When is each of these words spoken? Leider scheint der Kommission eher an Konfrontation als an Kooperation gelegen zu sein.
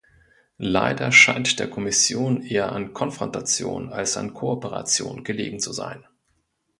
Leider 0.57 1.11
scheint 1.11 1.59
der 1.59 1.69
Kommission 1.69 2.41
eher 2.41 2.71
an 2.71 2.91
Konfrontation 2.91 3.89
als 3.93 4.17
an 4.17 4.33
Kooperation 4.33 5.23
gelegen 5.23 5.59
zu 5.59 5.73
sein. 5.73 6.03